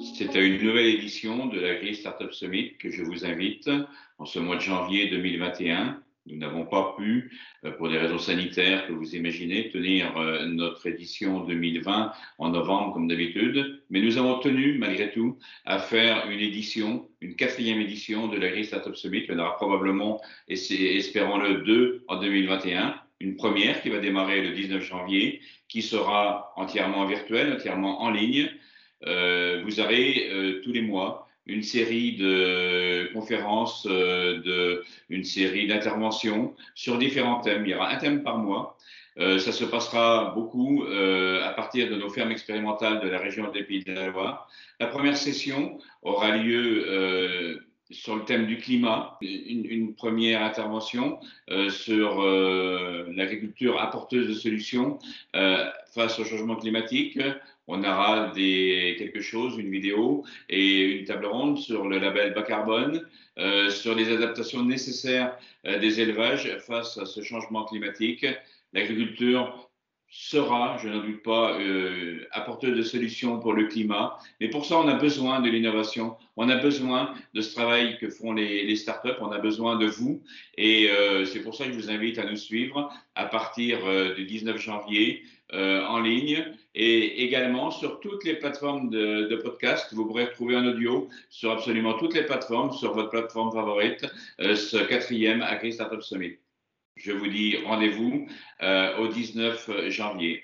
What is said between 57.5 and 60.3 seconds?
On aura des, quelque chose, une vidéo